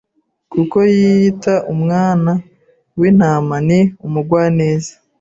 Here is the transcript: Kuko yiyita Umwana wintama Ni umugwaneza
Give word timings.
Kuko 0.51 0.77
yiyita 0.95 1.53
Umwana 1.73 2.31
wintama 2.99 3.55
Ni 3.67 3.79
umugwaneza 4.05 4.93